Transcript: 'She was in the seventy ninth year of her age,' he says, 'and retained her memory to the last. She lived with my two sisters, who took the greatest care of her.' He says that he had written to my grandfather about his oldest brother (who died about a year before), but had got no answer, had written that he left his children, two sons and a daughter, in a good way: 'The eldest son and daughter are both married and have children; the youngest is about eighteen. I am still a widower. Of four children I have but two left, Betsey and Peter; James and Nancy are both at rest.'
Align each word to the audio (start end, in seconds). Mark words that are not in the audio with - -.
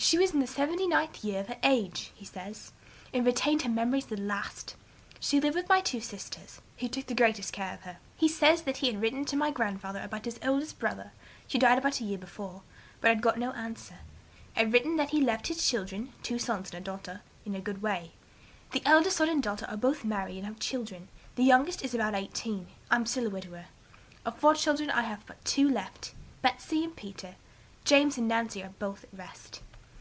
'She 0.00 0.16
was 0.16 0.32
in 0.32 0.38
the 0.38 0.46
seventy 0.46 0.86
ninth 0.86 1.24
year 1.24 1.40
of 1.40 1.48
her 1.48 1.58
age,' 1.64 2.12
he 2.14 2.24
says, 2.24 2.70
'and 3.12 3.26
retained 3.26 3.62
her 3.62 3.68
memory 3.68 4.00
to 4.00 4.10
the 4.14 4.22
last. 4.22 4.76
She 5.18 5.40
lived 5.40 5.56
with 5.56 5.68
my 5.68 5.80
two 5.80 6.00
sisters, 6.00 6.60
who 6.78 6.86
took 6.86 7.06
the 7.06 7.16
greatest 7.16 7.52
care 7.52 7.74
of 7.74 7.80
her.' 7.80 7.98
He 8.16 8.28
says 8.28 8.62
that 8.62 8.76
he 8.76 8.86
had 8.86 9.02
written 9.02 9.24
to 9.24 9.36
my 9.36 9.50
grandfather 9.50 10.00
about 10.00 10.24
his 10.26 10.38
oldest 10.40 10.78
brother 10.78 11.12
(who 11.50 11.58
died 11.58 11.78
about 11.78 12.00
a 12.00 12.04
year 12.04 12.16
before), 12.16 12.62
but 13.00 13.08
had 13.08 13.20
got 13.20 13.40
no 13.40 13.50
answer, 13.50 13.96
had 14.52 14.72
written 14.72 14.94
that 14.98 15.10
he 15.10 15.20
left 15.20 15.48
his 15.48 15.68
children, 15.68 16.12
two 16.22 16.38
sons 16.38 16.70
and 16.70 16.78
a 16.80 16.80
daughter, 16.80 17.22
in 17.44 17.56
a 17.56 17.60
good 17.60 17.82
way: 17.82 18.12
'The 18.70 18.86
eldest 18.86 19.16
son 19.16 19.28
and 19.28 19.42
daughter 19.42 19.66
are 19.66 19.76
both 19.76 20.04
married 20.04 20.36
and 20.36 20.46
have 20.46 20.60
children; 20.60 21.08
the 21.34 21.42
youngest 21.42 21.82
is 21.84 21.92
about 21.92 22.14
eighteen. 22.14 22.68
I 22.88 22.94
am 22.94 23.04
still 23.04 23.26
a 23.26 23.30
widower. 23.30 23.64
Of 24.24 24.38
four 24.38 24.54
children 24.54 24.90
I 24.90 25.02
have 25.02 25.26
but 25.26 25.44
two 25.44 25.68
left, 25.68 26.14
Betsey 26.40 26.84
and 26.84 26.94
Peter; 26.94 27.34
James 27.84 28.16
and 28.16 28.28
Nancy 28.28 28.62
are 28.62 28.72
both 28.78 29.02
at 29.12 29.18
rest.' 29.18 29.60